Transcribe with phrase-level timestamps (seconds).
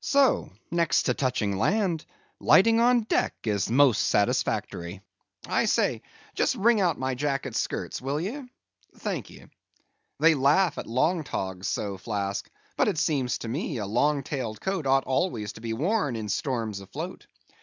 [0.00, 2.06] So; next to touching land,
[2.40, 5.02] lighting on deck is the most satisfactory.
[5.46, 6.00] I say,
[6.34, 8.44] just wring out my jacket skirts, will ye?
[8.96, 9.44] Thank ye.
[10.20, 14.86] They laugh at long togs so, Flask; but seems to me, a long tailed coat
[14.86, 17.26] ought always to be worn in all storms afloat.